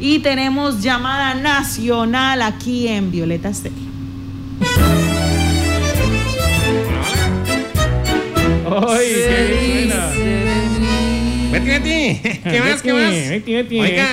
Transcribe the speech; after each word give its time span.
Y 0.00 0.18
tenemos 0.20 0.82
llamada 0.82 1.34
nacional 1.34 2.42
aquí 2.42 2.88
en 2.88 3.10
Violeta 3.10 3.48
Estéreo. 3.48 3.78
¡Ay, 8.88 9.06
qué 9.14 9.86
buena! 9.86 10.06
Betty, 11.52 11.66
Betty, 11.68 12.38
¿qué 12.42 12.60
más, 12.60 12.82
qué 12.82 12.92
más? 12.92 13.10
Betty, 13.12 13.54
Betty, 13.54 13.80
Oiga. 13.80 14.08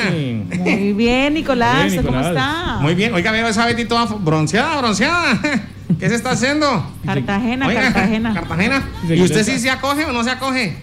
Muy 0.60 0.94
bien, 0.94 1.34
Nicolás, 1.34 1.84
Muy 1.84 1.90
bien, 1.92 2.04
¿cómo 2.06 2.18
Nicolás. 2.20 2.28
está? 2.38 2.78
Muy 2.82 2.96
bien, 2.96 3.14
oiga, 3.14 3.32
veo 3.32 3.48
esa 3.48 3.66
Betty 3.66 3.86
toda 3.86 4.06
bronceada, 4.06 4.78
bronceada. 4.78 5.40
¿Qué 6.00 6.08
se 6.08 6.16
está 6.16 6.32
haciendo? 6.32 6.92
Cartagena, 7.04 7.68
Oiga, 7.68 7.82
Cartagena. 7.82 8.34
Cartagena. 8.34 8.84
¿Y 9.10 9.22
usted 9.22 9.44
sí 9.44 9.58
se 9.60 9.70
acoge 9.72 10.06
o 10.06 10.12
no 10.14 10.24
se 10.24 10.30
acoge? 10.30 10.78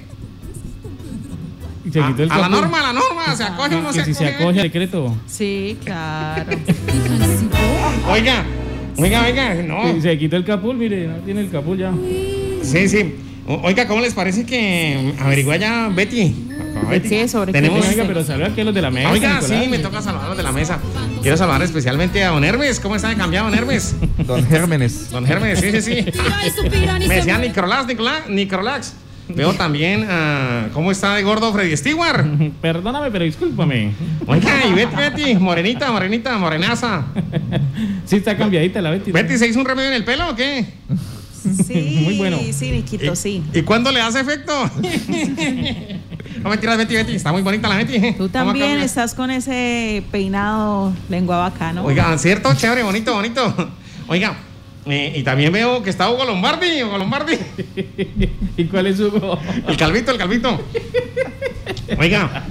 Y 1.89 1.93
se 1.93 2.01
quitó 2.03 2.23
el 2.23 2.31
a, 2.31 2.35
a 2.35 2.39
la 2.41 2.49
norma, 2.49 2.79
a 2.81 2.83
la 2.83 2.93
norma, 2.93 3.35
¿se 3.37 3.43
acoge 3.45 3.75
o 3.77 3.81
no 3.81 3.93
se 3.93 4.05
Que 4.05 4.15
si 4.15 4.25
acoge? 4.25 4.29
se 4.31 4.35
acoge 4.43 4.59
al 4.61 4.67
decreto. 4.67 5.17
Sí, 5.27 5.79
claro. 5.85 6.53
Oiga, 8.11 8.45
oiga, 8.97 9.25
oiga, 9.25 9.55
no. 9.55 9.97
Y 9.97 10.01
Se 10.03 10.19
quitó 10.19 10.37
el 10.37 10.45
capul, 10.45 10.77
mire, 10.77 11.07
no 11.09 11.17
tiene 11.19 11.41
el 11.41 11.51
capul 11.51 11.79
ya. 11.79 11.93
Sí, 12.63 12.89
sí. 12.89 13.15
Oiga, 13.47 13.87
¿cómo 13.87 14.03
les 14.03 14.13
parece 14.13 14.45
que 14.45 15.15
averigua 15.21 15.57
ya 15.57 15.89
Betty? 15.89 16.35
¿De 16.91 17.01
qué? 17.03 17.27
¿Sobre? 17.27 17.51
Tenemos... 17.53 17.87
Oiga, 17.89 18.05
pero 18.07 18.23
saluda 18.23 18.53
a 18.55 18.65
los 18.65 18.75
de 18.75 18.83
la 18.83 18.91
mesa. 18.91 19.11
Oiga, 19.11 19.41
Nicolás. 19.41 19.63
sí, 19.63 19.69
me 19.69 19.79
toca 19.79 20.03
saludar 20.03 20.27
a 20.27 20.29
los 20.29 20.37
de 20.37 20.43
la 20.43 20.53
mesa. 20.53 20.79
Quiero 21.23 21.37
saludar 21.37 21.63
especialmente 21.63 22.23
a 22.23 22.29
Don 22.31 22.45
Hermes. 22.45 22.79
¿Cómo 22.79 22.95
está 22.97 23.09
de 23.09 23.17
cambiado, 23.17 23.49
Don 23.49 23.59
Hermes? 23.59 23.97
Don 24.27 24.47
Gérmenes. 24.47 25.11
Don 25.11 25.27
Hermes, 25.27 25.61
sí, 25.61 25.71
sí, 25.73 25.81
sí. 25.83 26.05
Me 27.09 27.15
decían 27.17 27.41
Nicolás, 27.41 27.87
Nicolás, 27.87 28.29
Nicolás. 28.29 28.95
Veo 29.29 29.55
también 29.55 30.07
a... 30.09 30.69
¿Cómo 30.73 30.91
está 30.91 31.15
de 31.15 31.23
gordo 31.23 31.53
Freddy 31.53 31.77
Stewart? 31.77 32.27
Perdóname, 32.61 33.11
pero 33.11 33.25
discúlpame. 33.25 33.93
Oiga, 34.27 34.67
y 34.67 34.73
Betty, 34.73 34.97
Betty, 34.97 35.35
morenita, 35.37 35.91
morenita, 35.93 36.37
morenaza. 36.39 37.07
Sí, 38.05 38.17
está 38.17 38.37
cambiadita 38.37 38.81
la 38.81 38.91
Betty. 38.91 39.13
¿Betty 39.13 39.39
se 39.39 39.47
hizo 39.47 39.61
un 39.61 39.67
remedio 39.67 39.89
en 39.89 39.95
el 39.95 40.05
pelo 40.05 40.31
o 40.31 40.35
qué? 40.35 40.67
Sí, 41.67 42.01
Muy 42.05 42.17
bueno. 42.17 42.39
sí, 42.53 42.71
Niquito, 42.71 43.15
sí. 43.15 43.43
¿Y 43.53 43.63
cuándo 43.63 43.93
le 43.93 44.01
hace 44.01 44.21
efecto? 44.21 44.53
No 46.43 46.51
mentiras, 46.51 46.77
Betty, 46.77 46.95
Betty. 46.95 47.15
Está 47.17 47.33
muy 47.33 47.43
bonita 47.43 47.69
la 47.69 47.77
Betty. 47.77 48.13
Tú 48.13 48.17
¿Cómo 48.19 48.29
también 48.29 48.79
estás 48.79 49.13
con 49.13 49.29
ese 49.29 50.05
peinado 50.13 50.93
lengua 51.09 51.39
bacano. 51.39 51.85
Oiga, 51.85 52.17
cierto, 52.17 52.55
chévere, 52.55 52.85
bonito, 52.85 53.13
bonito. 53.13 53.71
Oiga, 54.07 54.37
eh, 54.89 55.13
y 55.17 55.23
también 55.23 55.53
veo 55.53 55.83
que 55.83 55.91
está 55.91 56.11
Hugo 56.11 56.25
Lombardi, 56.25 56.83
Hugo 56.83 56.99
Lombardi. 56.99 57.37
¿Y 58.57 58.65
cuál 58.65 58.87
es 58.87 58.97
su 58.97 59.39
El 59.67 59.77
calvito, 59.77 60.11
el 60.13 60.19
calvito. 60.19 60.61
Oiga, 61.99 62.45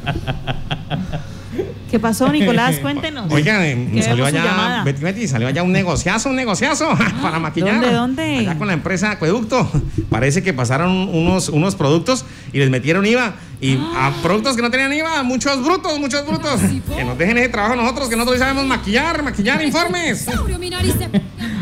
¿Qué 1.89 1.99
pasó, 1.99 2.29
Nicolás? 2.29 2.77
Cuéntenos. 2.81 3.31
oiga, 3.31 3.65
eh, 3.65 4.01
salió 4.03 4.25
allá. 4.25 4.83
Betty, 4.83 5.01
Betty, 5.01 5.27
salió 5.27 5.47
allá 5.47 5.63
un 5.63 5.71
negociazo, 5.71 6.29
un 6.29 6.35
negociazo 6.35 6.89
para 7.21 7.39
maquillar. 7.39 7.75
¿Dónde, 7.79 7.91
dónde? 7.93 8.37
Allá 8.39 8.57
con 8.57 8.67
la 8.67 8.73
empresa 8.73 9.11
Acueducto. 9.11 9.69
Parece 10.09 10.43
que 10.43 10.53
pasaron 10.53 10.91
unos, 10.91 11.47
unos 11.49 11.75
productos 11.75 12.25
y 12.51 12.57
les 12.59 12.69
metieron 12.69 13.05
IVA. 13.05 13.35
Y 13.59 13.75
Ah. 13.95 14.07
a 14.07 14.21
productos 14.21 14.55
que 14.55 14.61
no 14.61 14.69
tenían 14.69 14.93
IVA, 14.93 15.23
muchos 15.23 15.63
brutos, 15.63 15.97
muchos 15.99 16.27
brutos. 16.27 16.59
Que 16.95 17.03
nos 17.03 17.17
dejen 17.17 17.37
ese 17.37 17.49
trabajo 17.49 17.75
nosotros, 17.75 18.09
que 18.09 18.15
nosotros 18.15 18.39
sabemos 18.39 18.65
maquillar, 18.65 19.23
maquillar 19.23 19.63
informes. 19.63 20.27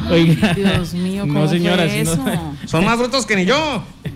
Oiga. 0.10 0.54
Dios 0.56 0.94
mío, 0.94 1.22
¿cómo 1.22 1.42
No, 1.42 1.48
señora, 1.50 1.88
fue 1.88 2.04
no-? 2.04 2.56
Son 2.66 2.86
más 2.86 2.98
brutos 2.98 3.26
que 3.26 3.36
ni 3.36 3.46
yo, 3.46 3.84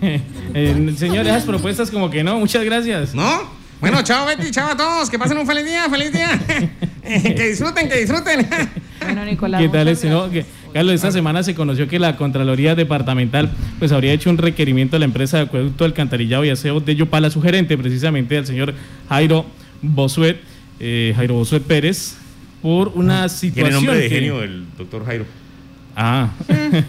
Eh, 0.52 0.94
señor, 0.96 1.26
esas 1.26 1.44
propuestas 1.44 1.90
como 1.90 2.10
que 2.10 2.24
no, 2.24 2.38
muchas 2.40 2.64
gracias. 2.64 3.14
¿no? 3.14 3.60
Bueno, 3.80 4.02
chao 4.02 4.26
Betty, 4.26 4.50
chao 4.50 4.70
a 4.72 4.76
todos, 4.76 5.08
que 5.08 5.18
pasen 5.18 5.38
un 5.38 5.46
feliz 5.46 5.64
día, 5.64 5.88
feliz 5.88 6.12
día. 6.12 6.40
que 7.02 7.48
disfruten, 7.48 7.88
que 7.88 7.96
disfruten. 8.00 8.46
Bueno, 9.02 9.24
Nicolás. 9.24 9.60
¿Qué 9.62 9.68
tal 9.68 9.88
este, 9.88 10.10
no? 10.10 10.30
Que- 10.30 10.44
Carlos, 10.74 10.94
esta 10.94 11.10
semana 11.10 11.42
se 11.42 11.54
conoció 11.54 11.88
que 11.88 11.98
la 11.98 12.16
Contraloría 12.16 12.74
Departamental 12.74 13.50
pues 13.78 13.90
habría 13.92 14.12
hecho 14.12 14.30
un 14.30 14.38
requerimiento 14.38 14.96
a 14.96 14.98
la 14.98 15.04
empresa 15.04 15.38
de 15.38 15.44
acueducto, 15.44 15.84
alcantarillado 15.84 16.44
y 16.44 16.50
aseo 16.50 16.78
de 16.80 16.94
Yopal 16.94 17.24
a 17.24 17.30
su 17.30 17.40
gerente, 17.42 17.76
precisamente 17.78 18.36
al 18.38 18.46
señor 18.46 18.74
Jairo 19.08 19.46
Bosuet, 19.82 20.36
eh, 20.78 21.12
Jairo 21.16 21.34
Bosuet 21.34 21.62
Pérez, 21.62 22.14
por 22.62 22.88
una 22.94 23.28
situación. 23.28 23.84
que- 23.86 24.28
el 24.44 24.64
doctor 24.78 25.04
Jairo. 25.06 25.24
Ah. 25.96 26.30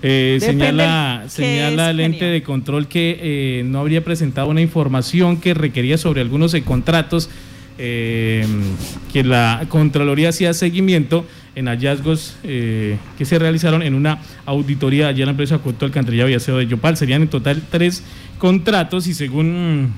Eh, 0.00 0.38
señala 0.40 1.24
señala 1.26 1.90
el 1.90 1.98
ente 1.98 2.24
de 2.24 2.44
control 2.44 2.86
que 2.86 3.18
eh, 3.20 3.62
no 3.64 3.80
habría 3.80 4.04
presentado 4.04 4.46
una 4.48 4.60
información 4.60 5.40
que 5.40 5.54
requería 5.54 5.98
sobre 5.98 6.20
algunos 6.20 6.54
eh, 6.54 6.62
contratos 6.62 7.28
eh, 7.80 8.44
que 9.12 9.22
la 9.22 9.64
Contraloría 9.68 10.30
hacía 10.30 10.52
seguimiento 10.52 11.24
en 11.54 11.66
hallazgos 11.66 12.36
eh, 12.42 12.98
que 13.16 13.24
se 13.24 13.38
realizaron 13.38 13.82
en 13.82 13.94
una 13.94 14.18
auditoría 14.46 15.06
allá 15.06 15.20
en 15.20 15.26
la 15.26 15.30
empresa 15.30 15.56
Acueducto 15.56 15.86
Alcantarillado 15.86 16.28
y 16.28 16.34
Aseo 16.34 16.58
de 16.58 16.66
Yopal. 16.66 16.96
Serían 16.96 17.22
en 17.22 17.28
total 17.28 17.62
tres 17.70 18.02
contratos 18.38 19.06
y 19.06 19.14
según 19.14 19.92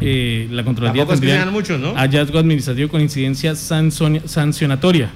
eh, 0.00 0.46
la 0.52 0.62
Contraloría 0.62 1.04
tendrían 1.04 1.38
sean 1.38 1.52
muchos, 1.52 1.80
¿no? 1.80 1.94
hallazgo 1.94 2.38
administrativo 2.38 2.88
con 2.88 3.00
incidencia 3.00 3.56
sancionatoria. 3.56 5.10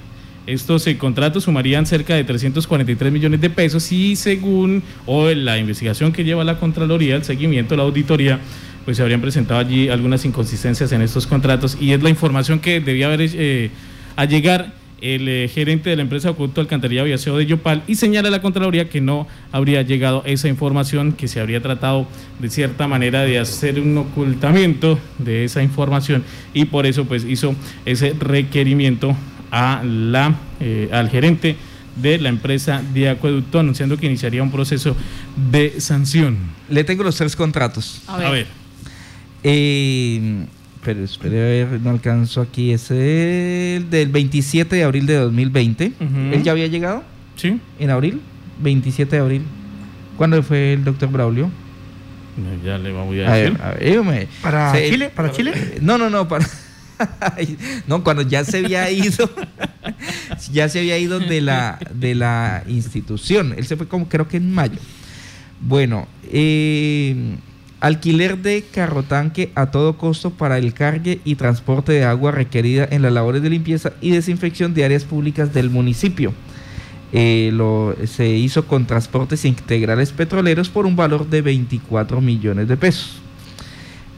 Estos 0.49 0.87
eh, 0.87 0.97
contratos 0.97 1.43
sumarían 1.43 1.85
cerca 1.85 2.15
de 2.15 2.23
343 2.23 3.11
millones 3.11 3.39
de 3.39 3.51
pesos 3.51 3.91
y 3.91 4.15
según 4.15 4.81
o 5.05 5.29
la 5.29 5.59
investigación 5.59 6.11
que 6.11 6.23
lleva 6.23 6.43
la 6.43 6.57
Contraloría, 6.57 7.15
el 7.15 7.23
seguimiento, 7.23 7.75
la 7.75 7.83
auditoría, 7.83 8.39
pues 8.83 8.97
se 8.97 9.03
habrían 9.03 9.21
presentado 9.21 9.59
allí 9.59 9.89
algunas 9.89 10.25
inconsistencias 10.25 10.91
en 10.91 11.03
estos 11.03 11.27
contratos 11.27 11.77
y 11.79 11.93
es 11.93 12.01
la 12.01 12.09
información 12.09 12.59
que 12.59 12.79
debía 12.79 13.05
haber 13.05 13.29
eh, 13.31 13.69
a 14.15 14.25
llegar 14.25 14.73
el 15.01 15.29
eh, 15.29 15.47
gerente 15.53 15.91
de 15.91 15.97
la 15.97 16.01
empresa 16.01 16.29
Acueducto 16.29 16.61
Alcantarillado 16.61 17.07
y 17.07 17.13
Aseo 17.13 17.37
de 17.37 17.45
Yopal 17.45 17.83
y 17.85 17.93
señala 17.93 18.29
a 18.29 18.31
la 18.31 18.41
Contraloría 18.41 18.89
que 18.89 19.01
no 19.01 19.27
habría 19.51 19.83
llegado 19.83 20.23
esa 20.25 20.47
información, 20.47 21.11
que 21.11 21.27
se 21.27 21.39
habría 21.39 21.61
tratado 21.61 22.07
de 22.39 22.49
cierta 22.49 22.87
manera 22.87 23.21
de 23.21 23.37
hacer 23.37 23.79
un 23.79 23.95
ocultamiento 23.99 24.97
de 25.19 25.43
esa 25.43 25.61
información 25.61 26.23
y 26.55 26.65
por 26.65 26.87
eso 26.87 27.05
pues 27.05 27.23
hizo 27.23 27.53
ese 27.85 28.15
requerimiento 28.19 29.15
a 29.51 29.81
la, 29.83 30.35
eh, 30.59 30.89
al 30.91 31.09
gerente 31.09 31.55
de 31.95 32.17
la 32.17 32.29
empresa 32.29 32.81
de 32.93 33.09
Acueducto 33.09 33.59
anunciando 33.59 33.97
que 33.97 34.05
iniciaría 34.05 34.41
un 34.43 34.51
proceso 34.51 34.95
de 35.51 35.79
sanción. 35.81 36.37
Le 36.69 36.83
tengo 36.83 37.03
los 37.03 37.15
tres 37.17 37.35
contratos. 37.35 38.01
A 38.07 38.17
ver. 38.17 38.27
A 38.27 38.31
ver. 38.31 38.47
Eh, 39.43 40.45
pero 40.83 41.03
espere 41.03 41.63
a 41.63 41.65
ver, 41.69 41.81
no 41.81 41.89
alcanzo 41.89 42.41
aquí. 42.41 42.71
Es 42.71 42.89
el 42.91 43.89
del 43.89 44.09
27 44.09 44.75
de 44.75 44.83
abril 44.83 45.05
de 45.05 45.15
2020. 45.15 45.93
Ujú. 45.99 46.05
¿Él 46.33 46.43
ya 46.43 46.51
había 46.53 46.67
llegado 46.67 47.03
¿Sí? 47.35 47.59
en 47.79 47.89
abril? 47.89 48.21
27 48.61 49.15
de 49.15 49.21
abril. 49.21 49.41
¿Cuándo 50.17 50.41
fue 50.43 50.73
el 50.73 50.83
doctor 50.83 51.09
Braulio? 51.09 51.49
Ya 52.65 52.77
le 52.77 52.91
voy 52.93 53.21
a 53.21 53.31
A 53.31 53.35
decir. 53.35 53.53
ver, 53.53 53.61
a 53.61 53.69
ver, 53.71 53.83
dígame. 53.89 54.27
¿Para 54.41 54.73
Chile? 54.73 55.11
¿Para 55.13 55.31
Chile? 55.31 55.53
No, 55.81 55.97
no, 55.97 56.09
no, 56.09 56.27
para. 56.27 56.45
no, 57.87 58.03
cuando 58.03 58.23
ya 58.23 58.43
se 58.43 58.59
había 58.59 58.89
ido, 58.91 59.29
ya 60.51 60.69
se 60.69 60.79
había 60.79 60.97
ido 60.97 61.19
de 61.19 61.41
la, 61.41 61.79
de 61.93 62.15
la 62.15 62.63
institución. 62.67 63.53
Él 63.57 63.65
se 63.65 63.77
fue 63.77 63.87
como 63.87 64.07
creo 64.07 64.27
que 64.27 64.37
en 64.37 64.51
mayo. 64.53 64.79
Bueno, 65.61 66.07
eh, 66.31 67.35
alquiler 67.79 68.37
de 68.37 68.63
carrotanque 68.63 69.51
a 69.55 69.71
todo 69.71 69.97
costo 69.97 70.31
para 70.31 70.57
el 70.57 70.73
cargue 70.73 71.19
y 71.23 71.35
transporte 71.35 71.91
de 71.91 72.05
agua 72.05 72.31
requerida 72.31 72.87
en 72.89 73.01
las 73.01 73.13
labores 73.13 73.41
de 73.41 73.49
limpieza 73.49 73.93
y 74.01 74.11
desinfección 74.11 74.73
de 74.73 74.85
áreas 74.85 75.03
públicas 75.03 75.53
del 75.53 75.69
municipio. 75.69 76.33
Eh, 77.11 77.49
lo, 77.53 77.95
se 78.05 78.29
hizo 78.29 78.67
con 78.67 78.85
transportes 78.85 79.43
integrales 79.43 80.11
petroleros 80.11 80.69
por 80.69 80.85
un 80.85 80.95
valor 80.95 81.27
de 81.27 81.41
24 81.41 82.21
millones 82.21 82.67
de 82.67 82.77
pesos. 82.77 83.19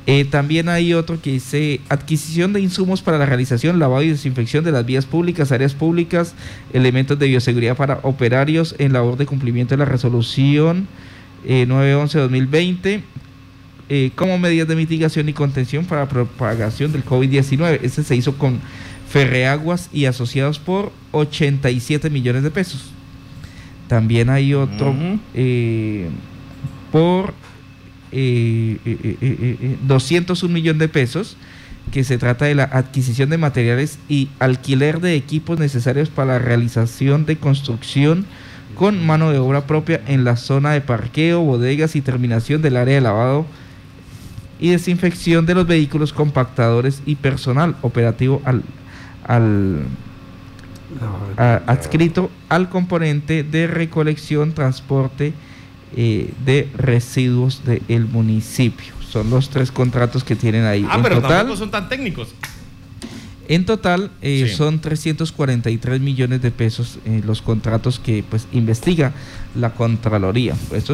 Eh, 0.07 0.25
también 0.25 0.67
hay 0.67 0.93
otro 0.93 1.21
que 1.21 1.33
dice 1.33 1.79
adquisición 1.89 2.53
de 2.53 2.61
insumos 2.61 3.01
para 3.01 3.19
la 3.19 3.25
realización, 3.25 3.77
lavado 3.77 4.01
y 4.01 4.09
desinfección 4.09 4.63
de 4.63 4.71
las 4.71 4.85
vías 4.85 5.05
públicas, 5.05 5.51
áreas 5.51 5.73
públicas, 5.73 6.33
elementos 6.73 7.19
de 7.19 7.27
bioseguridad 7.27 7.77
para 7.77 7.99
operarios 8.01 8.75
en 8.79 8.93
labor 8.93 9.17
de 9.17 9.27
cumplimiento 9.27 9.75
de 9.75 9.79
la 9.79 9.85
resolución 9.85 10.87
eh, 11.45 11.65
911-2020 11.67 13.01
eh, 13.93 14.11
como 14.15 14.37
medidas 14.37 14.67
de 14.67 14.75
mitigación 14.75 15.27
y 15.27 15.33
contención 15.33 15.85
para 15.85 16.07
propagación 16.07 16.93
del 16.93 17.03
COVID-19. 17.03 17.79
Este 17.81 18.03
se 18.03 18.15
hizo 18.15 18.37
con 18.37 18.59
Ferreaguas 19.09 19.89
y 19.91 20.05
asociados 20.05 20.59
por 20.59 20.93
87 21.11 22.09
millones 22.09 22.43
de 22.43 22.51
pesos. 22.51 22.91
También 23.89 24.29
hay 24.29 24.53
otro 24.53 24.95
eh, 25.33 26.07
por 26.93 27.33
eh, 28.11 28.77
eh, 28.85 28.97
eh, 29.21 29.57
eh, 29.61 29.77
201 29.83 30.53
millones 30.53 30.79
de 30.79 30.87
pesos 30.87 31.37
que 31.91 32.03
se 32.03 32.17
trata 32.17 32.45
de 32.45 32.55
la 32.55 32.63
adquisición 32.63 33.29
de 33.29 33.37
materiales 33.37 33.97
y 34.07 34.29
alquiler 34.39 34.99
de 35.01 35.15
equipos 35.15 35.59
necesarios 35.59 36.09
para 36.09 36.33
la 36.33 36.39
realización 36.39 37.25
de 37.25 37.37
construcción 37.37 38.25
con 38.75 39.05
mano 39.05 39.31
de 39.31 39.39
obra 39.39 39.65
propia 39.67 40.01
en 40.07 40.23
la 40.23 40.37
zona 40.37 40.71
de 40.71 40.81
parqueo, 40.81 41.41
bodegas 41.41 41.95
y 41.95 42.01
terminación 42.01 42.61
del 42.61 42.77
área 42.77 42.95
de 42.95 43.01
lavado 43.01 43.45
y 44.59 44.69
desinfección 44.69 45.45
de 45.45 45.55
los 45.55 45.65
vehículos 45.67 46.13
compactadores 46.13 47.01
y 47.05 47.15
personal 47.15 47.75
operativo 47.81 48.41
al, 48.45 48.63
al 49.27 49.79
a- 51.37 51.61
adscrito 51.67 52.29
al 52.49 52.69
componente 52.69 53.43
de 53.43 53.67
recolección, 53.67 54.53
transporte 54.53 55.33
eh, 55.95 56.31
de 56.45 56.69
residuos 56.77 57.61
del 57.65 58.05
municipio. 58.05 58.93
Son 59.09 59.29
los 59.29 59.49
tres 59.49 59.71
contratos 59.71 60.23
que 60.23 60.35
tienen 60.35 60.63
ahí. 60.65 60.85
Ah, 60.89 60.95
en 60.97 61.03
pero 61.03 61.15
total, 61.15 61.31
tampoco 61.39 61.57
son 61.57 61.69
tan 61.71 61.89
técnicos. 61.89 62.29
en 63.49 63.65
total 63.65 64.09
eh, 64.21 64.45
Sí. 64.47 64.55
son 64.55 64.79
343 64.79 65.99
millones 65.99 66.41
de 66.41 66.51
pesos 66.51 66.99
eh, 67.05 67.21
los 67.25 67.41
contratos 67.41 67.99
que 67.99 68.23
pues 68.29 68.47
investiga 68.53 69.11
la 69.55 69.73
Contraloría. 69.73 70.55
Esto 70.73 70.89